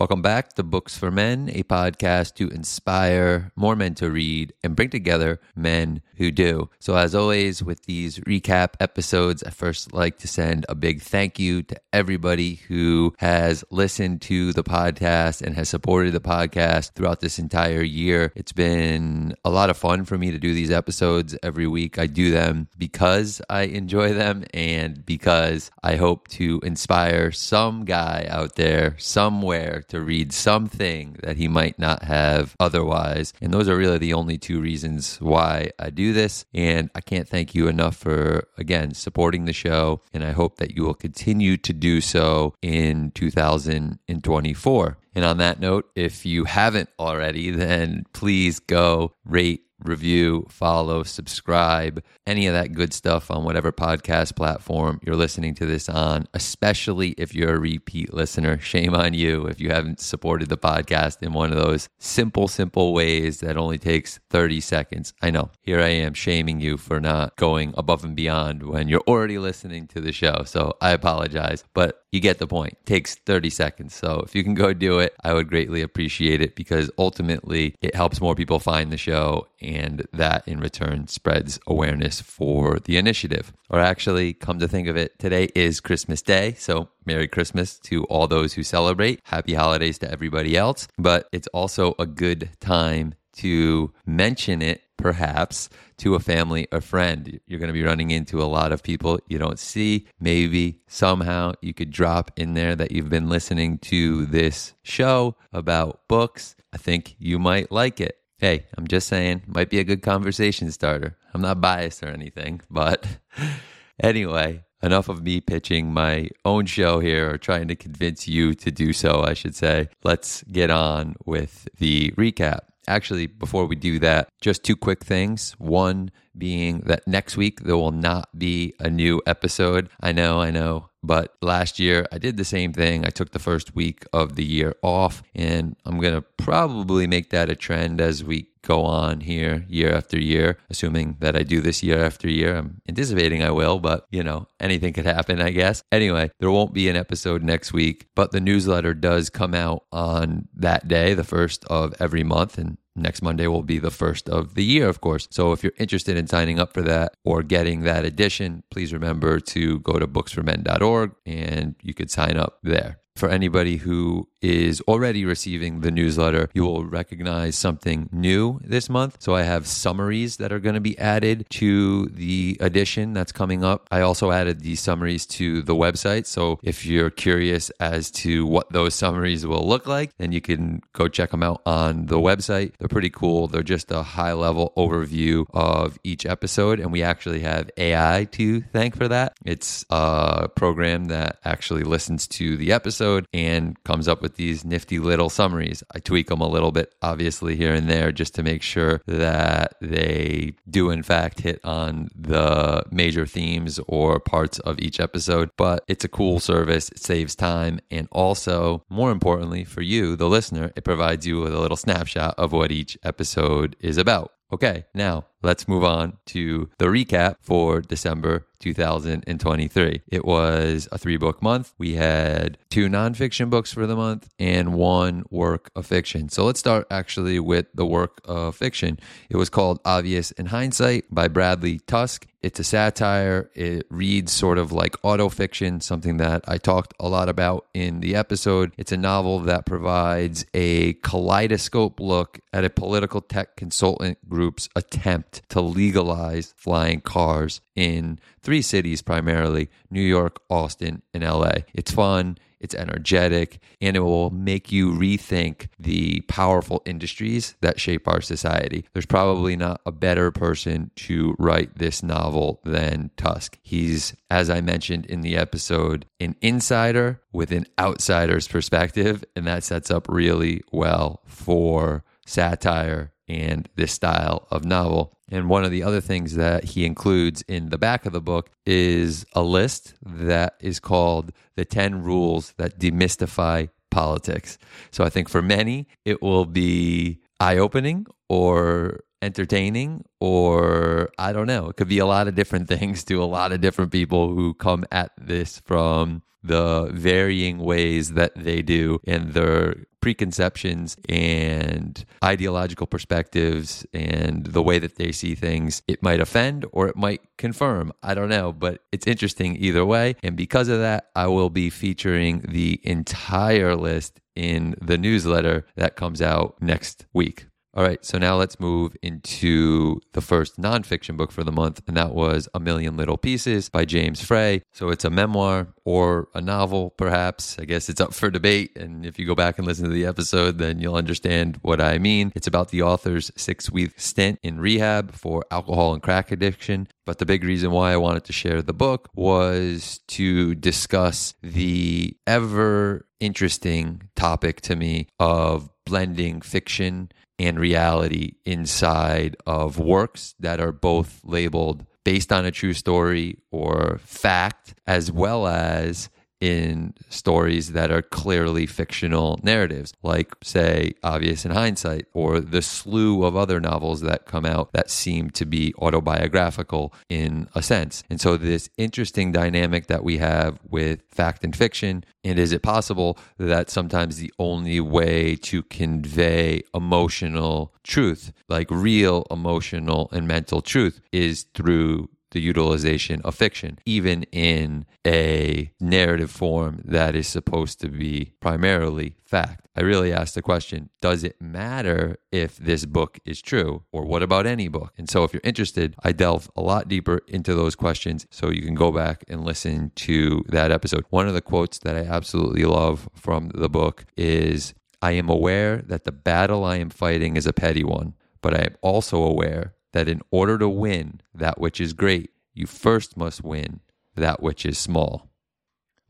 Welcome 0.00 0.22
back 0.22 0.54
to 0.54 0.62
Books 0.62 0.96
for 0.96 1.10
Men, 1.10 1.50
a 1.52 1.62
podcast 1.62 2.32
to 2.36 2.48
inspire 2.48 3.52
more 3.54 3.76
men 3.76 3.94
to 3.96 4.10
read 4.10 4.54
and 4.64 4.74
bring 4.74 4.88
together 4.88 5.42
men 5.54 6.00
who 6.16 6.30
do. 6.30 6.70
So, 6.78 6.96
as 6.96 7.14
always, 7.14 7.62
with 7.62 7.84
these 7.84 8.18
recap 8.20 8.76
episodes, 8.80 9.42
I 9.42 9.50
first 9.50 9.92
like 9.92 10.16
to 10.20 10.28
send 10.28 10.64
a 10.70 10.74
big 10.74 11.02
thank 11.02 11.38
you 11.38 11.62
to 11.64 11.78
everybody 11.92 12.54
who 12.68 13.14
has 13.18 13.62
listened 13.70 14.22
to 14.22 14.54
the 14.54 14.64
podcast 14.64 15.42
and 15.42 15.54
has 15.54 15.68
supported 15.68 16.12
the 16.12 16.20
podcast 16.20 16.92
throughout 16.92 17.20
this 17.20 17.38
entire 17.38 17.82
year. 17.82 18.32
It's 18.34 18.52
been 18.52 19.34
a 19.44 19.50
lot 19.50 19.68
of 19.68 19.76
fun 19.76 20.06
for 20.06 20.16
me 20.16 20.30
to 20.30 20.38
do 20.38 20.54
these 20.54 20.70
episodes 20.70 21.36
every 21.42 21.66
week. 21.66 21.98
I 21.98 22.06
do 22.06 22.30
them 22.30 22.68
because 22.78 23.42
I 23.50 23.64
enjoy 23.64 24.14
them 24.14 24.44
and 24.54 25.04
because 25.04 25.70
I 25.82 25.96
hope 25.96 26.28
to 26.28 26.58
inspire 26.62 27.32
some 27.32 27.84
guy 27.84 28.26
out 28.30 28.56
there 28.56 28.94
somewhere 28.98 29.84
to 29.90 30.00
read 30.00 30.32
something 30.32 31.16
that 31.22 31.36
he 31.36 31.48
might 31.48 31.78
not 31.78 32.04
have 32.04 32.56
otherwise. 32.58 33.32
And 33.40 33.52
those 33.52 33.68
are 33.68 33.76
really 33.76 33.98
the 33.98 34.14
only 34.14 34.38
two 34.38 34.60
reasons 34.60 35.16
why 35.20 35.70
I 35.78 35.90
do 35.90 36.12
this. 36.12 36.44
And 36.54 36.90
I 36.94 37.00
can't 37.00 37.28
thank 37.28 37.54
you 37.54 37.68
enough 37.68 37.96
for, 37.96 38.48
again, 38.56 38.94
supporting 38.94 39.44
the 39.44 39.52
show. 39.52 40.02
And 40.12 40.24
I 40.24 40.32
hope 40.32 40.56
that 40.56 40.74
you 40.74 40.84
will 40.84 40.94
continue 40.94 41.56
to 41.58 41.72
do 41.72 42.00
so 42.00 42.54
in 42.62 43.10
2024. 43.12 44.98
And 45.14 45.24
on 45.24 45.38
that 45.38 45.60
note, 45.60 45.90
if 45.94 46.24
you 46.24 46.44
haven't 46.44 46.88
already, 46.98 47.50
then 47.50 48.04
please 48.12 48.60
go 48.60 49.14
rate 49.24 49.64
review, 49.84 50.46
follow, 50.48 51.02
subscribe, 51.02 52.02
any 52.26 52.46
of 52.46 52.54
that 52.54 52.72
good 52.72 52.92
stuff 52.92 53.30
on 53.30 53.44
whatever 53.44 53.72
podcast 53.72 54.36
platform 54.36 55.00
you're 55.04 55.16
listening 55.16 55.54
to 55.54 55.66
this 55.66 55.88
on, 55.88 56.26
especially 56.34 57.10
if 57.18 57.34
you're 57.34 57.56
a 57.56 57.58
repeat 57.58 58.12
listener. 58.12 58.58
Shame 58.70 58.94
on 58.94 59.14
you 59.14 59.46
if 59.46 59.60
you 59.60 59.70
haven't 59.70 60.00
supported 60.00 60.48
the 60.48 60.56
podcast 60.56 61.22
in 61.22 61.32
one 61.32 61.52
of 61.52 61.58
those 61.58 61.88
simple, 61.98 62.48
simple 62.48 62.92
ways 62.92 63.40
that 63.40 63.56
only 63.56 63.78
takes 63.78 64.20
30 64.30 64.60
seconds. 64.60 65.14
I 65.22 65.30
know, 65.30 65.50
here 65.60 65.80
I 65.80 65.88
am 65.88 66.14
shaming 66.14 66.60
you 66.60 66.76
for 66.76 67.00
not 67.00 67.36
going 67.36 67.74
above 67.76 68.04
and 68.04 68.14
beyond 68.14 68.62
when 68.62 68.88
you're 68.88 69.02
already 69.06 69.38
listening 69.38 69.86
to 69.88 70.00
the 70.00 70.12
show. 70.12 70.44
So 70.44 70.76
I 70.80 70.90
apologize, 70.90 71.64
but 71.74 72.04
you 72.12 72.20
get 72.20 72.38
the 72.38 72.46
point. 72.46 72.74
It 72.80 72.86
takes 72.86 73.14
30 73.14 73.50
seconds. 73.50 73.94
So 73.94 74.22
if 74.24 74.34
you 74.34 74.42
can 74.42 74.54
go 74.54 74.72
do 74.72 74.98
it, 74.98 75.14
I 75.22 75.32
would 75.32 75.48
greatly 75.48 75.82
appreciate 75.82 76.40
it 76.40 76.56
because 76.56 76.90
ultimately 76.98 77.74
it 77.80 77.94
helps 77.94 78.20
more 78.20 78.34
people 78.34 78.58
find 78.58 78.90
the 78.90 78.96
show 78.96 79.46
and 79.60 80.06
that 80.12 80.46
in 80.46 80.60
return 80.60 81.08
spreads 81.08 81.58
awareness 81.66 82.20
for 82.20 82.78
the 82.80 82.96
initiative. 82.96 83.52
Or 83.68 83.78
actually, 83.78 84.32
come 84.32 84.58
to 84.58 84.68
think 84.68 84.88
of 84.88 84.96
it, 84.96 85.18
today 85.18 85.48
is 85.54 85.80
Christmas 85.80 86.22
Day. 86.22 86.54
So 86.54 86.88
Merry 87.04 87.28
Christmas 87.28 87.78
to 87.80 88.04
all 88.04 88.26
those 88.26 88.54
who 88.54 88.62
celebrate. 88.62 89.20
Happy 89.24 89.54
holidays 89.54 89.98
to 89.98 90.10
everybody 90.10 90.56
else. 90.56 90.88
But 90.98 91.28
it's 91.32 91.48
also 91.48 91.94
a 91.98 92.06
good 92.06 92.50
time 92.60 93.14
to 93.34 93.92
mention 94.04 94.60
it 94.60 94.82
perhaps 95.00 95.68
to 95.98 96.14
a 96.14 96.20
family 96.20 96.66
or 96.72 96.80
friend. 96.80 97.40
You're 97.46 97.58
going 97.58 97.68
to 97.68 97.74
be 97.74 97.82
running 97.82 98.10
into 98.10 98.42
a 98.42 98.44
lot 98.44 98.72
of 98.72 98.82
people 98.82 99.20
you 99.28 99.38
don't 99.38 99.58
see. 99.58 100.06
Maybe 100.20 100.80
somehow 100.86 101.52
you 101.60 101.74
could 101.74 101.90
drop 101.90 102.30
in 102.36 102.54
there 102.54 102.74
that 102.76 102.92
you've 102.92 103.08
been 103.08 103.28
listening 103.28 103.78
to 103.78 104.26
this 104.26 104.74
show 104.82 105.36
about 105.52 106.06
books. 106.08 106.56
I 106.72 106.76
think 106.76 107.16
you 107.18 107.38
might 107.38 107.70
like 107.70 108.00
it. 108.00 108.16
Hey, 108.38 108.66
I'm 108.78 108.86
just 108.86 109.06
saying, 109.08 109.42
might 109.46 109.68
be 109.68 109.80
a 109.80 109.84
good 109.84 110.02
conversation 110.02 110.70
starter. 110.70 111.16
I'm 111.34 111.42
not 111.42 111.60
biased 111.60 112.02
or 112.02 112.08
anything, 112.08 112.62
but 112.70 113.06
anyway, 114.02 114.64
enough 114.82 115.08
of 115.08 115.22
me 115.22 115.40
pitching 115.40 115.92
my 115.92 116.30
own 116.44 116.66
show 116.66 117.00
here 117.00 117.30
or 117.30 117.38
trying 117.38 117.68
to 117.68 117.76
convince 117.76 118.26
you 118.26 118.54
to 118.54 118.70
do 118.70 118.92
so, 118.92 119.22
I 119.22 119.34
should 119.34 119.54
say. 119.54 119.88
Let's 120.02 120.42
get 120.44 120.70
on 120.70 121.16
with 121.24 121.68
the 121.78 122.12
recap. 122.12 122.60
Actually, 122.90 123.28
before 123.28 123.66
we 123.66 123.76
do 123.76 124.00
that, 124.00 124.28
just 124.40 124.64
two 124.64 124.74
quick 124.74 125.04
things. 125.04 125.52
One 125.58 126.10
being 126.36 126.80
that 126.86 127.06
next 127.06 127.36
week 127.36 127.60
there 127.60 127.76
will 127.76 127.92
not 127.92 128.36
be 128.36 128.74
a 128.80 128.90
new 128.90 129.22
episode. 129.26 129.88
I 130.00 130.10
know, 130.10 130.40
I 130.40 130.50
know. 130.50 130.89
But 131.02 131.34
last 131.40 131.78
year 131.78 132.06
I 132.12 132.18
did 132.18 132.36
the 132.36 132.44
same 132.44 132.72
thing. 132.72 133.04
I 133.04 133.10
took 133.10 133.30
the 133.30 133.38
first 133.38 133.74
week 133.74 134.04
of 134.12 134.36
the 134.36 134.44
year 134.44 134.74
off, 134.82 135.22
and 135.34 135.76
I'm 135.84 135.98
going 136.00 136.14
to 136.14 136.22
probably 136.22 137.06
make 137.06 137.30
that 137.30 137.50
a 137.50 137.56
trend 137.56 138.00
as 138.00 138.22
we 138.22 138.50
go 138.62 138.84
on 138.84 139.20
here 139.20 139.64
year 139.68 139.94
after 139.94 140.18
year, 140.18 140.58
assuming 140.68 141.16
that 141.20 141.36
I 141.36 141.42
do 141.42 141.60
this 141.60 141.82
year 141.82 142.04
after 142.04 142.28
year. 142.28 142.56
I'm 142.56 142.80
anticipating 142.88 143.42
I 143.42 143.50
will, 143.50 143.78
but 143.78 144.06
you 144.10 144.22
know, 144.22 144.46
anything 144.58 144.92
could 144.92 145.06
happen, 145.06 145.40
I 145.40 145.50
guess. 145.50 145.82
Anyway, 145.90 146.30
there 146.38 146.50
won't 146.50 146.74
be 146.74 146.88
an 146.88 146.96
episode 146.96 147.42
next 147.42 147.72
week, 147.72 148.08
but 148.14 148.32
the 148.32 148.40
newsletter 148.40 148.94
does 148.94 149.30
come 149.30 149.54
out 149.54 149.84
on 149.92 150.48
that 150.54 150.88
day, 150.88 151.14
the 151.14 151.24
first 151.24 151.64
of 151.66 151.94
every 152.00 152.22
month. 152.22 152.58
And 152.58 152.76
Next 153.00 153.22
Monday 153.22 153.46
will 153.46 153.62
be 153.62 153.78
the 153.78 153.90
first 153.90 154.28
of 154.28 154.54
the 154.54 154.64
year, 154.64 154.88
of 154.88 155.00
course. 155.00 155.26
So 155.30 155.52
if 155.52 155.62
you're 155.62 155.72
interested 155.78 156.16
in 156.16 156.26
signing 156.26 156.58
up 156.58 156.74
for 156.74 156.82
that 156.82 157.14
or 157.24 157.42
getting 157.42 157.82
that 157.82 158.04
edition, 158.04 158.62
please 158.70 158.92
remember 158.92 159.40
to 159.40 159.78
go 159.80 159.98
to 159.98 160.06
booksformen.org 160.06 161.12
and 161.26 161.74
you 161.82 161.94
could 161.94 162.10
sign 162.10 162.36
up 162.36 162.58
there. 162.62 162.98
For 163.16 163.28
anybody 163.28 163.76
who 163.76 164.29
is 164.42 164.80
already 164.82 165.24
receiving 165.24 165.80
the 165.80 165.90
newsletter, 165.90 166.48
you 166.54 166.64
will 166.64 166.84
recognize 166.84 167.56
something 167.56 168.08
new 168.12 168.60
this 168.62 168.88
month. 168.88 169.16
So 169.20 169.34
I 169.34 169.42
have 169.42 169.66
summaries 169.66 170.36
that 170.38 170.52
are 170.52 170.60
going 170.60 170.74
to 170.74 170.80
be 170.80 170.98
added 170.98 171.46
to 171.50 172.06
the 172.06 172.56
edition 172.60 173.12
that's 173.12 173.32
coming 173.32 173.64
up. 173.64 173.86
I 173.90 174.00
also 174.00 174.30
added 174.30 174.60
these 174.60 174.80
summaries 174.80 175.26
to 175.26 175.62
the 175.62 175.74
website. 175.74 176.26
So 176.26 176.58
if 176.62 176.86
you're 176.86 177.10
curious 177.10 177.70
as 177.80 178.10
to 178.12 178.46
what 178.46 178.70
those 178.72 178.94
summaries 178.94 179.46
will 179.46 179.66
look 179.66 179.86
like, 179.86 180.16
then 180.18 180.32
you 180.32 180.40
can 180.40 180.80
go 180.92 181.08
check 181.08 181.30
them 181.30 181.42
out 181.42 181.62
on 181.66 182.06
the 182.06 182.18
website. 182.18 182.72
They're 182.78 182.88
pretty 182.88 183.10
cool. 183.10 183.46
They're 183.46 183.62
just 183.62 183.90
a 183.90 184.02
high 184.02 184.32
level 184.32 184.72
overview 184.76 185.46
of 185.52 185.98
each 186.04 186.26
episode. 186.26 186.80
And 186.80 186.92
we 186.92 187.02
actually 187.02 187.40
have 187.40 187.70
AI 187.76 188.28
to 188.32 188.60
thank 188.60 188.96
for 188.96 189.08
that. 189.08 189.34
It's 189.44 189.84
a 189.90 190.48
program 190.48 191.06
that 191.06 191.38
actually 191.44 191.82
listens 191.82 192.26
to 192.28 192.56
the 192.56 192.72
episode 192.72 193.26
and 193.32 193.82
comes 193.84 194.08
up 194.08 194.22
with 194.22 194.29
with 194.30 194.36
these 194.36 194.64
nifty 194.64 194.98
little 195.00 195.28
summaries. 195.28 195.82
I 195.92 195.98
tweak 195.98 196.28
them 196.28 196.40
a 196.40 196.48
little 196.48 196.70
bit, 196.70 196.94
obviously, 197.02 197.56
here 197.56 197.74
and 197.74 197.90
there, 197.90 198.12
just 198.12 198.34
to 198.36 198.44
make 198.44 198.62
sure 198.62 199.00
that 199.06 199.74
they 199.80 200.54
do, 200.68 200.90
in 200.90 201.02
fact, 201.02 201.40
hit 201.40 201.60
on 201.64 202.08
the 202.14 202.84
major 202.92 203.26
themes 203.26 203.80
or 203.88 204.20
parts 204.20 204.60
of 204.60 204.78
each 204.78 205.00
episode. 205.00 205.50
But 205.56 205.84
it's 205.88 206.04
a 206.04 206.08
cool 206.08 206.38
service, 206.38 206.90
it 206.90 207.00
saves 207.00 207.34
time, 207.34 207.80
and 207.90 208.06
also, 208.12 208.84
more 208.88 209.10
importantly, 209.10 209.64
for 209.64 209.82
you, 209.82 210.14
the 210.14 210.28
listener, 210.28 210.72
it 210.76 210.84
provides 210.84 211.26
you 211.26 211.40
with 211.40 211.54
a 211.54 211.60
little 211.60 211.76
snapshot 211.76 212.36
of 212.38 212.52
what 212.52 212.70
each 212.70 212.96
episode 213.02 213.74
is 213.80 213.96
about. 213.96 214.32
Okay, 214.52 214.84
now 214.94 215.26
let's 215.42 215.68
move 215.68 215.84
on 215.84 216.18
to 216.26 216.70
the 216.78 216.86
recap 216.86 217.36
for 217.40 217.80
December 217.80 218.46
2023. 218.60 220.02
It 220.08 220.24
was 220.24 220.88
a 220.92 220.98
three 220.98 221.16
book 221.16 221.42
month. 221.42 221.72
We 221.78 221.94
had 221.94 222.58
two 222.68 222.88
nonfiction 222.88 223.50
books 223.50 223.72
for 223.72 223.86
the 223.86 223.96
month 223.96 224.28
and 224.38 224.74
one 224.74 225.24
work 225.30 225.70
of 225.74 225.86
fiction. 225.86 226.28
So 226.28 226.44
let's 226.44 226.60
start 226.60 226.86
actually 226.90 227.40
with 227.40 227.66
the 227.74 227.86
work 227.86 228.20
of 228.24 228.54
fiction. 228.54 228.98
It 229.28 229.36
was 229.36 229.48
called 229.48 229.80
Obvious 229.84 230.30
in 230.32 230.46
Hindsight 230.46 231.06
by 231.10 231.28
Bradley 231.28 231.80
Tusk. 231.80 232.26
It's 232.42 232.58
a 232.58 232.64
satire. 232.64 233.50
It 233.54 233.86
reads 233.90 234.32
sort 234.32 234.56
of 234.56 234.72
like 234.72 234.92
autofiction, 235.02 235.82
something 235.82 236.16
that 236.18 236.42
I 236.48 236.56
talked 236.56 236.94
a 236.98 237.06
lot 237.06 237.28
about 237.28 237.66
in 237.74 238.00
the 238.00 238.14
episode. 238.14 238.72
It's 238.78 238.92
a 238.92 238.96
novel 238.96 239.40
that 239.40 239.66
provides 239.66 240.46
a 240.54 240.94
kaleidoscope 240.94 242.00
look 242.00 242.40
at 242.52 242.64
a 242.64 242.70
political 242.70 243.20
tech 243.20 243.56
consultant 243.56 244.26
group's 244.28 244.70
attempt 244.74 245.29
to 245.50 245.60
legalize 245.60 246.54
flying 246.56 247.00
cars 247.00 247.60
in 247.74 248.18
three 248.42 248.62
cities 248.62 249.02
primarily 249.02 249.70
New 249.90 250.00
York, 250.00 250.40
Austin, 250.48 251.02
and 251.12 251.22
LA. 251.22 251.52
It's 251.74 251.92
fun, 251.92 252.36
it's 252.60 252.74
energetic, 252.74 253.58
and 253.80 253.96
it 253.96 254.00
will 254.00 254.30
make 254.30 254.70
you 254.70 254.92
rethink 254.92 255.68
the 255.78 256.20
powerful 256.22 256.82
industries 256.84 257.56
that 257.62 257.80
shape 257.80 258.06
our 258.06 258.20
society. 258.20 258.84
There's 258.92 259.06
probably 259.06 259.56
not 259.56 259.80
a 259.86 259.92
better 259.92 260.30
person 260.30 260.90
to 260.96 261.34
write 261.38 261.78
this 261.78 262.02
novel 262.02 262.60
than 262.64 263.10
Tusk. 263.16 263.58
He's, 263.62 264.14
as 264.30 264.50
I 264.50 264.60
mentioned 264.60 265.06
in 265.06 265.22
the 265.22 265.36
episode, 265.36 266.04
an 266.20 266.36
insider 266.42 267.22
with 267.32 267.50
an 267.50 267.66
outsider's 267.78 268.46
perspective, 268.46 269.24
and 269.34 269.46
that 269.46 269.64
sets 269.64 269.90
up 269.90 270.06
really 270.08 270.62
well 270.70 271.22
for 271.24 272.04
satire 272.26 273.12
and 273.26 273.68
this 273.76 273.92
style 273.92 274.46
of 274.50 274.64
novel. 274.64 275.16
And 275.30 275.48
one 275.48 275.64
of 275.64 275.70
the 275.70 275.82
other 275.82 276.00
things 276.00 276.34
that 276.34 276.64
he 276.64 276.84
includes 276.84 277.42
in 277.46 277.68
the 277.68 277.78
back 277.78 278.04
of 278.04 278.12
the 278.12 278.20
book 278.20 278.50
is 278.66 279.24
a 279.32 279.42
list 279.42 279.94
that 280.02 280.54
is 280.60 280.80
called 280.80 281.32
The 281.54 281.64
10 281.64 282.02
Rules 282.02 282.52
That 282.56 282.78
Demystify 282.78 283.68
Politics. 283.90 284.58
So 284.90 285.04
I 285.04 285.08
think 285.08 285.28
for 285.28 285.42
many, 285.42 285.86
it 286.04 286.20
will 286.20 286.46
be 286.46 287.20
eye 287.38 287.58
opening 287.58 288.06
or 288.28 289.00
entertaining 289.22 290.04
or 290.20 291.10
I 291.18 291.32
don't 291.32 291.46
know. 291.46 291.68
It 291.68 291.76
could 291.76 291.88
be 291.88 291.98
a 291.98 292.06
lot 292.06 292.28
of 292.28 292.34
different 292.34 292.68
things 292.78 293.04
to 293.04 293.22
a 293.22 293.24
lot 293.24 293.52
of 293.52 293.60
different 293.60 293.92
people 293.92 294.34
who 294.34 294.54
come 294.54 294.84
at 294.90 295.12
this 295.18 295.60
from 295.64 296.22
the 296.42 296.90
varying 296.92 297.58
ways 297.58 298.14
that 298.14 298.32
they 298.34 298.62
do 298.62 298.98
and 299.06 299.34
their 299.34 299.84
preconceptions 300.00 300.96
and 301.08 302.04
ideological 302.24 302.86
perspectives 302.86 303.86
and 303.92 304.46
the 304.46 304.62
way 304.62 304.78
that 304.78 304.96
they 304.96 305.12
see 305.12 305.34
things. 305.34 305.82
It 305.86 306.02
might 306.02 306.20
offend 306.20 306.66
or 306.72 306.88
it 306.88 306.96
might 306.96 307.22
confirm. 307.36 307.92
I 308.02 308.14
don't 308.14 308.28
know, 308.28 308.52
but 308.52 308.82
it's 308.92 309.06
interesting 309.06 309.56
either 309.56 309.84
way. 309.84 310.16
And 310.22 310.36
because 310.36 310.68
of 310.68 310.78
that, 310.80 311.10
I 311.14 311.26
will 311.26 311.50
be 311.50 311.70
featuring 311.70 312.40
the 312.48 312.80
entire 312.84 313.76
list 313.76 314.20
in 314.34 314.74
the 314.80 314.96
newsletter 314.96 315.66
that 315.76 315.96
comes 315.96 316.22
out 316.22 316.56
next 316.60 317.06
week. 317.12 317.46
All 317.72 317.84
right, 317.84 318.04
so 318.04 318.18
now 318.18 318.34
let's 318.34 318.58
move 318.58 318.96
into 319.00 320.00
the 320.12 320.20
first 320.20 320.60
nonfiction 320.60 321.16
book 321.16 321.30
for 321.30 321.44
the 321.44 321.52
month, 321.52 321.80
and 321.86 321.96
that 321.96 322.12
was 322.12 322.48
A 322.52 322.58
Million 322.58 322.96
Little 322.96 323.16
Pieces 323.16 323.68
by 323.68 323.84
James 323.84 324.20
Frey. 324.20 324.62
So 324.72 324.88
it's 324.88 325.04
a 325.04 325.10
memoir 325.10 325.68
or 325.84 326.26
a 326.34 326.40
novel, 326.40 326.90
perhaps. 326.90 327.60
I 327.60 327.66
guess 327.66 327.88
it's 327.88 328.00
up 328.00 328.12
for 328.12 328.28
debate. 328.28 328.76
And 328.76 329.06
if 329.06 329.20
you 329.20 329.26
go 329.26 329.36
back 329.36 329.56
and 329.56 329.68
listen 329.68 329.84
to 329.84 329.92
the 329.92 330.04
episode, 330.04 330.58
then 330.58 330.80
you'll 330.80 330.96
understand 330.96 331.60
what 331.62 331.80
I 331.80 331.98
mean. 331.98 332.32
It's 332.34 332.48
about 332.48 332.70
the 332.70 332.82
author's 332.82 333.30
six 333.36 333.70
week 333.70 333.92
stint 334.00 334.40
in 334.42 334.58
rehab 334.58 335.14
for 335.14 335.44
alcohol 335.52 335.94
and 335.94 336.02
crack 336.02 336.32
addiction. 336.32 336.88
But 337.06 337.18
the 337.18 337.26
big 337.26 337.44
reason 337.44 337.70
why 337.70 337.92
I 337.92 337.98
wanted 337.98 338.24
to 338.24 338.32
share 338.32 338.62
the 338.62 338.72
book 338.72 339.08
was 339.14 340.00
to 340.08 340.56
discuss 340.56 341.34
the 341.40 342.16
ever 342.26 343.06
interesting 343.20 344.08
topic 344.16 344.60
to 344.62 344.74
me 344.74 345.06
of 345.20 345.70
blending 345.86 346.40
fiction 346.40 347.10
and 347.40 347.58
reality 347.58 348.34
inside 348.44 349.34
of 349.46 349.78
works 349.78 350.34
that 350.40 350.60
are 350.60 350.72
both 350.72 351.20
labeled 351.24 351.86
based 352.04 352.32
on 352.32 352.44
a 352.44 352.50
true 352.50 352.74
story 352.74 353.38
or 353.50 353.98
fact, 354.04 354.74
as 354.86 355.10
well 355.10 355.46
as 355.46 356.10
in 356.40 356.94
stories 357.08 357.72
that 357.72 357.90
are 357.90 358.02
clearly 358.02 358.66
fictional 358.66 359.38
narratives, 359.42 359.92
like, 360.02 360.34
say, 360.42 360.94
Obvious 361.02 361.44
in 361.44 361.50
Hindsight, 361.50 362.06
or 362.12 362.40
the 362.40 362.62
slew 362.62 363.24
of 363.24 363.36
other 363.36 363.60
novels 363.60 364.00
that 364.00 364.26
come 364.26 364.46
out 364.46 364.72
that 364.72 364.90
seem 364.90 365.30
to 365.30 365.44
be 365.44 365.74
autobiographical 365.78 366.94
in 367.08 367.48
a 367.54 367.62
sense. 367.62 368.02
And 368.08 368.20
so, 368.20 368.36
this 368.36 368.70
interesting 368.78 369.32
dynamic 369.32 369.86
that 369.88 370.02
we 370.04 370.18
have 370.18 370.58
with 370.68 371.02
fact 371.10 371.44
and 371.44 371.54
fiction, 371.54 372.04
and 372.24 372.38
is 372.38 372.52
it 372.52 372.62
possible 372.62 373.18
that 373.38 373.70
sometimes 373.70 374.16
the 374.16 374.32
only 374.38 374.80
way 374.80 375.36
to 375.36 375.62
convey 375.64 376.62
emotional 376.74 377.74
truth, 377.82 378.32
like 378.48 378.70
real 378.70 379.26
emotional 379.30 380.08
and 380.12 380.26
mental 380.26 380.62
truth, 380.62 381.00
is 381.12 381.44
through 381.54 382.08
the 382.30 382.40
utilization 382.40 383.20
of 383.22 383.34
fiction, 383.34 383.78
even 383.84 384.24
in 384.32 384.86
a 385.06 385.70
narrative 385.80 386.30
form 386.30 386.80
that 386.84 387.14
is 387.14 387.26
supposed 387.26 387.80
to 387.80 387.88
be 387.88 388.32
primarily 388.40 389.16
fact. 389.24 389.66
I 389.76 389.82
really 389.82 390.12
asked 390.12 390.34
the 390.34 390.42
question 390.42 390.90
Does 391.00 391.24
it 391.24 391.40
matter 391.40 392.18
if 392.32 392.56
this 392.56 392.84
book 392.84 393.18
is 393.24 393.40
true? 393.40 393.84
Or 393.92 394.04
what 394.04 394.22
about 394.22 394.46
any 394.46 394.68
book? 394.68 394.92
And 394.98 395.08
so, 395.08 395.24
if 395.24 395.32
you're 395.32 395.40
interested, 395.44 395.94
I 396.02 396.12
delve 396.12 396.50
a 396.56 396.60
lot 396.60 396.88
deeper 396.88 397.20
into 397.28 397.54
those 397.54 397.76
questions. 397.76 398.26
So, 398.30 398.50
you 398.50 398.62
can 398.62 398.74
go 398.74 398.92
back 398.92 399.24
and 399.28 399.44
listen 399.44 399.92
to 399.96 400.44
that 400.48 400.70
episode. 400.70 401.04
One 401.10 401.28
of 401.28 401.34
the 401.34 401.40
quotes 401.40 401.78
that 401.78 401.96
I 401.96 402.00
absolutely 402.00 402.64
love 402.64 403.08
from 403.14 403.50
the 403.54 403.68
book 403.68 404.04
is 404.16 404.74
I 405.02 405.12
am 405.12 405.30
aware 405.30 405.78
that 405.78 406.04
the 406.04 406.12
battle 406.12 406.64
I 406.64 406.76
am 406.76 406.90
fighting 406.90 407.36
is 407.36 407.46
a 407.46 407.52
petty 407.52 407.84
one, 407.84 408.14
but 408.42 408.54
I 408.54 408.64
am 408.64 408.76
also 408.82 409.22
aware 409.22 409.74
that 409.92 410.08
in 410.08 410.20
order 410.30 410.58
to 410.58 410.68
win 410.68 411.20
that 411.34 411.60
which 411.60 411.80
is 411.80 411.92
great, 411.92 412.30
you 412.54 412.66
first 412.66 413.16
must 413.16 413.42
win 413.42 413.80
that 414.16 414.42
which 414.42 414.66
is 414.66 414.78
small. 414.78 415.29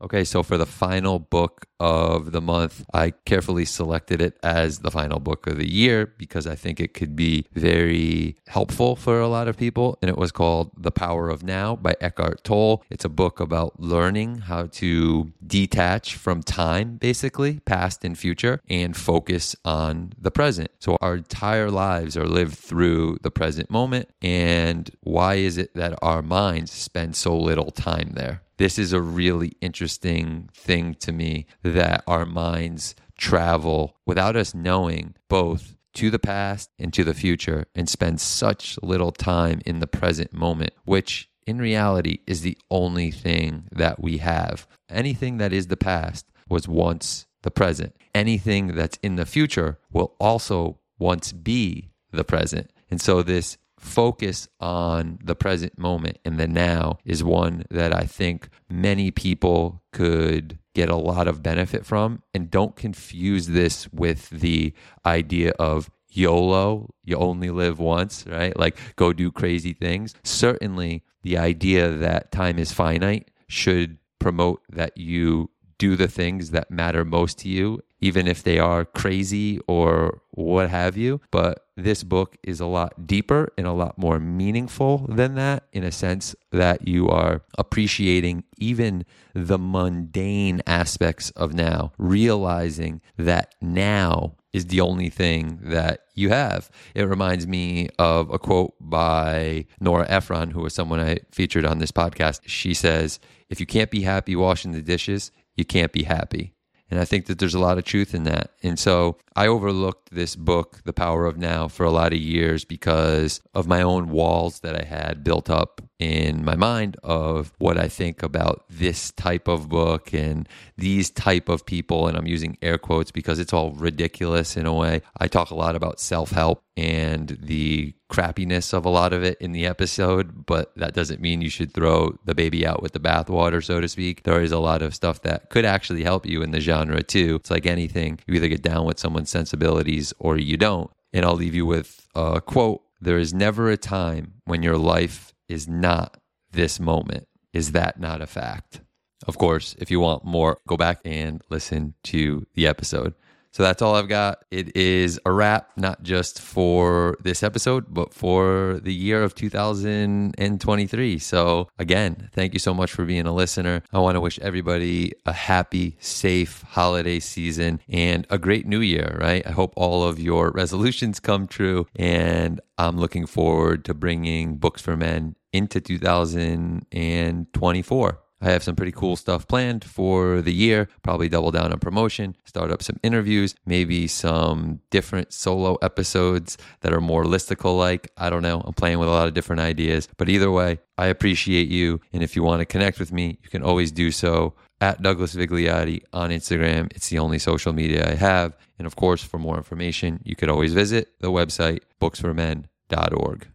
Okay, 0.01 0.23
so 0.23 0.41
for 0.41 0.57
the 0.57 0.65
final 0.65 1.19
book 1.19 1.67
of 1.79 2.31
the 2.31 2.41
month, 2.41 2.83
I 2.91 3.11
carefully 3.11 3.65
selected 3.65 4.19
it 4.19 4.35
as 4.41 4.79
the 4.79 4.89
final 4.89 5.19
book 5.19 5.45
of 5.45 5.57
the 5.57 5.69
year 5.69 6.13
because 6.17 6.47
I 6.47 6.55
think 6.55 6.79
it 6.79 6.95
could 6.95 7.15
be 7.15 7.45
very 7.53 8.35
helpful 8.47 8.95
for 8.95 9.19
a 9.19 9.27
lot 9.27 9.47
of 9.47 9.57
people. 9.57 9.99
And 10.01 10.09
it 10.09 10.17
was 10.17 10.31
called 10.31 10.71
The 10.75 10.91
Power 10.91 11.29
of 11.29 11.43
Now 11.43 11.75
by 11.75 11.95
Eckhart 12.01 12.43
Tolle. 12.43 12.83
It's 12.89 13.05
a 13.05 13.09
book 13.09 13.39
about 13.39 13.79
learning 13.79 14.39
how 14.39 14.67
to 14.67 15.31
detach 15.45 16.15
from 16.15 16.41
time, 16.41 16.97
basically, 16.97 17.59
past 17.59 18.03
and 18.03 18.17
future, 18.17 18.59
and 18.69 18.97
focus 18.97 19.55
on 19.63 20.13
the 20.19 20.31
present. 20.31 20.71
So 20.79 20.97
our 20.99 21.15
entire 21.15 21.69
lives 21.69 22.17
are 22.17 22.27
lived 22.27 22.57
through 22.57 23.19
the 23.21 23.31
present 23.31 23.69
moment. 23.69 24.09
And 24.21 24.89
why 25.01 25.35
is 25.35 25.59
it 25.59 25.75
that 25.75 25.97
our 26.01 26.23
minds 26.23 26.71
spend 26.71 27.15
so 27.15 27.37
little 27.37 27.69
time 27.69 28.13
there? 28.13 28.41
This 28.61 28.77
is 28.77 28.93
a 28.93 29.01
really 29.01 29.53
interesting 29.59 30.47
thing 30.53 30.93
to 30.93 31.11
me 31.11 31.47
that 31.63 32.03
our 32.05 32.27
minds 32.27 32.93
travel 33.17 33.97
without 34.05 34.35
us 34.35 34.53
knowing 34.53 35.15
both 35.27 35.75
to 35.95 36.11
the 36.11 36.19
past 36.19 36.69
and 36.77 36.93
to 36.93 37.03
the 37.03 37.15
future 37.15 37.65
and 37.73 37.89
spend 37.89 38.21
such 38.21 38.77
little 38.83 39.11
time 39.11 39.61
in 39.65 39.79
the 39.79 39.87
present 39.87 40.31
moment, 40.31 40.73
which 40.85 41.27
in 41.47 41.57
reality 41.57 42.19
is 42.27 42.41
the 42.41 42.55
only 42.69 43.09
thing 43.09 43.67
that 43.71 43.99
we 43.99 44.19
have. 44.19 44.67
Anything 44.91 45.37
that 45.37 45.51
is 45.51 45.65
the 45.65 45.75
past 45.75 46.27
was 46.47 46.67
once 46.67 47.25
the 47.41 47.49
present. 47.49 47.95
Anything 48.13 48.75
that's 48.75 48.99
in 49.01 49.15
the 49.15 49.25
future 49.25 49.79
will 49.91 50.15
also 50.19 50.77
once 50.99 51.31
be 51.31 51.89
the 52.11 52.23
present. 52.23 52.71
And 52.91 53.01
so, 53.01 53.23
this 53.23 53.57
focus 53.81 54.47
on 54.59 55.19
the 55.23 55.35
present 55.35 55.77
moment 55.77 56.19
and 56.23 56.39
the 56.39 56.47
now 56.47 56.99
is 57.03 57.23
one 57.23 57.65
that 57.69 57.93
I 57.93 58.03
think 58.03 58.47
many 58.69 59.11
people 59.11 59.81
could 59.91 60.59
get 60.73 60.89
a 60.89 60.95
lot 60.95 61.27
of 61.27 61.43
benefit 61.43 61.85
from. 61.85 62.21
And 62.33 62.49
don't 62.49 62.75
confuse 62.75 63.47
this 63.47 63.91
with 63.91 64.29
the 64.29 64.73
idea 65.05 65.51
of 65.59 65.89
YOLO, 66.09 66.93
you 67.03 67.17
only 67.17 67.49
live 67.49 67.79
once, 67.79 68.25
right? 68.27 68.57
Like 68.57 68.77
go 68.95 69.13
do 69.13 69.31
crazy 69.31 69.73
things. 69.73 70.13
Certainly, 70.23 71.03
the 71.23 71.37
idea 71.37 71.89
that 71.89 72.31
time 72.31 72.59
is 72.59 72.71
finite 72.71 73.29
should 73.47 73.97
promote 74.19 74.61
that 74.69 74.97
you 74.97 75.49
do 75.81 75.95
the 75.95 76.07
things 76.07 76.51
that 76.51 76.69
matter 76.69 77.03
most 77.03 77.39
to 77.39 77.49
you, 77.49 77.81
even 77.99 78.27
if 78.27 78.43
they 78.43 78.59
are 78.59 78.85
crazy 78.85 79.59
or 79.67 80.21
what 80.29 80.69
have 80.69 80.95
you. 80.95 81.19
But 81.31 81.65
this 81.75 82.03
book 82.03 82.37
is 82.43 82.59
a 82.59 82.67
lot 82.67 83.07
deeper 83.07 83.51
and 83.57 83.65
a 83.65 83.71
lot 83.71 83.97
more 83.97 84.19
meaningful 84.19 85.07
than 85.09 85.33
that, 85.35 85.63
in 85.73 85.83
a 85.83 85.91
sense 85.91 86.35
that 86.51 86.87
you 86.87 87.09
are 87.09 87.41
appreciating 87.57 88.43
even 88.59 89.05
the 89.33 89.57
mundane 89.57 90.61
aspects 90.67 91.31
of 91.31 91.55
now, 91.55 91.93
realizing 91.97 93.01
that 93.17 93.55
now 93.59 94.35
is 94.53 94.67
the 94.67 94.81
only 94.81 95.09
thing 95.09 95.57
that 95.63 96.01
you 96.13 96.29
have. 96.29 96.69
It 96.93 97.05
reminds 97.05 97.47
me 97.47 97.89
of 97.97 98.29
a 98.29 98.37
quote 98.37 98.75
by 98.79 99.65
Nora 99.79 100.05
Ephron, 100.07 100.51
who 100.51 100.61
was 100.61 100.75
someone 100.75 100.99
I 100.99 101.21
featured 101.31 101.65
on 101.65 101.79
this 101.79 101.91
podcast. 101.91 102.41
She 102.45 102.75
says, 102.75 103.19
If 103.49 103.59
you 103.59 103.65
can't 103.65 103.89
be 103.89 104.01
happy 104.01 104.35
washing 104.35 104.73
the 104.73 104.81
dishes, 104.83 105.31
you 105.61 105.65
can't 105.65 105.91
be 105.91 106.03
happy. 106.03 106.55
And 106.89 106.99
I 106.99 107.05
think 107.05 107.27
that 107.27 107.37
there's 107.37 107.53
a 107.53 107.59
lot 107.59 107.77
of 107.77 107.85
truth 107.85 108.15
in 108.15 108.23
that. 108.23 108.51
And 108.63 108.79
so 108.79 109.17
I 109.35 109.45
overlooked 109.45 110.09
this 110.11 110.35
book, 110.35 110.81
The 110.85 110.91
Power 110.91 111.27
of 111.27 111.37
Now, 111.37 111.67
for 111.67 111.85
a 111.85 111.91
lot 111.91 112.13
of 112.13 112.19
years 112.19 112.65
because 112.65 113.41
of 113.53 113.67
my 113.67 113.83
own 113.83 114.09
walls 114.09 114.61
that 114.61 114.75
I 114.75 114.83
had 114.83 115.23
built 115.23 115.51
up 115.51 115.81
in 116.01 116.43
my 116.43 116.55
mind 116.55 116.97
of 117.03 117.53
what 117.59 117.77
I 117.77 117.87
think 117.87 118.23
about 118.23 118.65
this 118.71 119.11
type 119.11 119.47
of 119.47 119.69
book 119.69 120.15
and 120.15 120.49
these 120.75 121.11
type 121.11 121.47
of 121.47 121.63
people. 121.63 122.07
And 122.07 122.17
I'm 122.17 122.25
using 122.25 122.57
air 122.63 122.79
quotes 122.79 123.11
because 123.11 123.37
it's 123.37 123.53
all 123.53 123.73
ridiculous 123.73 124.57
in 124.57 124.65
a 124.65 124.73
way. 124.73 125.03
I 125.19 125.27
talk 125.27 125.51
a 125.51 125.55
lot 125.55 125.75
about 125.75 125.99
self 125.99 126.31
help 126.31 126.63
and 126.75 127.37
the 127.39 127.93
crappiness 128.09 128.73
of 128.73 128.83
a 128.83 128.89
lot 128.89 129.13
of 129.13 129.23
it 129.23 129.37
in 129.39 129.51
the 129.51 129.67
episode, 129.67 130.47
but 130.47 130.75
that 130.75 130.95
doesn't 130.95 131.21
mean 131.21 131.43
you 131.43 131.51
should 131.51 131.71
throw 131.71 132.17
the 132.25 132.33
baby 132.33 132.65
out 132.65 132.81
with 132.81 132.93
the 132.93 132.99
bathwater, 132.99 133.63
so 133.63 133.79
to 133.79 133.87
speak. 133.87 134.23
There 134.23 134.41
is 134.41 134.51
a 134.51 134.57
lot 134.57 134.81
of 134.81 134.95
stuff 134.95 135.21
that 135.21 135.51
could 135.51 135.65
actually 135.65 136.03
help 136.03 136.25
you 136.25 136.41
in 136.41 136.49
the 136.49 136.61
genre 136.61 137.03
too. 137.03 137.35
It's 137.35 137.51
like 137.51 137.67
anything, 137.67 138.19
you 138.25 138.33
either 138.33 138.47
get 138.47 138.63
down 138.63 138.87
with 138.87 138.97
someone's 138.97 139.29
sensibilities 139.29 140.13
or 140.17 140.39
you 140.39 140.57
don't. 140.57 140.89
And 141.13 141.25
I'll 141.25 141.35
leave 141.35 141.53
you 141.53 141.67
with 141.67 142.07
a 142.15 142.41
quote 142.41 142.81
There 142.99 143.19
is 143.19 143.35
never 143.35 143.69
a 143.69 143.77
time 143.77 144.33
when 144.45 144.63
your 144.63 144.77
life 144.79 145.31
is 145.51 145.67
not 145.67 146.17
this 146.51 146.79
moment. 146.79 147.27
Is 147.53 147.73
that 147.73 147.99
not 147.99 148.21
a 148.21 148.27
fact? 148.27 148.81
Of 149.27 149.37
course, 149.37 149.75
if 149.77 149.91
you 149.91 149.99
want 149.99 150.25
more, 150.25 150.59
go 150.67 150.77
back 150.77 151.01
and 151.05 151.41
listen 151.49 151.93
to 152.05 152.47
the 152.55 152.65
episode. 152.65 153.13
So 153.51 153.63
that's 153.63 153.81
all 153.81 153.95
I've 153.95 154.07
got. 154.07 154.45
It 154.49 154.77
is 154.77 155.19
a 155.25 155.31
wrap, 155.31 155.71
not 155.75 156.03
just 156.03 156.39
for 156.39 157.17
this 157.21 157.43
episode, 157.43 157.87
but 157.89 158.13
for 158.13 158.79
the 158.81 158.93
year 158.93 159.23
of 159.23 159.35
2023. 159.35 161.19
So 161.19 161.67
again, 161.77 162.29
thank 162.33 162.53
you 162.53 162.59
so 162.59 162.73
much 162.73 162.93
for 162.93 163.03
being 163.03 163.27
a 163.27 163.33
listener. 163.33 163.83
I 163.91 163.99
want 163.99 164.15
to 164.15 164.21
wish 164.21 164.39
everybody 164.39 165.11
a 165.25 165.33
happy, 165.33 165.97
safe 165.99 166.63
holiday 166.69 167.19
season 167.19 167.81
and 167.89 168.25
a 168.29 168.37
great 168.37 168.65
new 168.65 168.79
year, 168.79 169.17
right? 169.19 169.45
I 169.45 169.51
hope 169.51 169.73
all 169.75 170.07
of 170.07 170.17
your 170.17 170.51
resolutions 170.51 171.19
come 171.19 171.47
true. 171.47 171.87
And 171.97 172.61
I'm 172.77 172.97
looking 172.97 173.25
forward 173.25 173.83
to 173.85 173.93
bringing 173.93 174.55
Books 174.57 174.81
for 174.81 174.95
Men 174.95 175.35
into 175.51 175.81
2024. 175.81 178.21
I 178.41 178.51
have 178.51 178.63
some 178.63 178.75
pretty 178.75 178.91
cool 178.91 179.15
stuff 179.15 179.47
planned 179.47 179.83
for 179.85 180.41
the 180.41 180.53
year. 180.53 180.89
Probably 181.03 181.29
double 181.29 181.51
down 181.51 181.71
on 181.71 181.79
promotion, 181.79 182.35
start 182.45 182.71
up 182.71 182.81
some 182.81 182.99
interviews, 183.03 183.55
maybe 183.65 184.07
some 184.07 184.81
different 184.89 185.31
solo 185.31 185.75
episodes 185.81 186.57
that 186.81 186.93
are 186.93 187.01
more 187.01 187.23
listicle 187.23 187.77
like. 187.77 188.09
I 188.17 188.29
don't 188.29 188.41
know. 188.41 188.61
I'm 188.65 188.73
playing 188.73 188.99
with 188.99 189.07
a 189.07 189.11
lot 189.11 189.27
of 189.27 189.33
different 189.33 189.61
ideas. 189.61 190.07
But 190.17 190.29
either 190.29 190.51
way, 190.51 190.79
I 190.97 191.07
appreciate 191.07 191.69
you. 191.69 192.01
And 192.13 192.23
if 192.23 192.35
you 192.35 192.43
want 192.43 192.59
to 192.59 192.65
connect 192.65 192.99
with 192.99 193.11
me, 193.11 193.39
you 193.43 193.49
can 193.49 193.63
always 193.63 193.91
do 193.91 194.11
so 194.11 194.55
at 194.81 195.01
Douglas 195.01 195.35
Vigliotti 195.35 196.03
on 196.11 196.31
Instagram. 196.31 196.91
It's 196.95 197.09
the 197.09 197.19
only 197.19 197.39
social 197.39 197.71
media 197.71 198.09
I 198.09 198.15
have. 198.15 198.57
And 198.79 198.87
of 198.87 198.95
course, 198.95 199.23
for 199.23 199.37
more 199.37 199.57
information, 199.57 200.19
you 200.23 200.35
could 200.35 200.49
always 200.49 200.73
visit 200.73 201.09
the 201.19 201.29
website 201.29 201.81
booksformen.org. 202.01 203.47